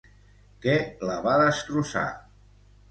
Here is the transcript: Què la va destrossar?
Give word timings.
Què 0.63 0.79
la 1.11 1.19
va 1.29 1.37
destrossar? 1.43 2.07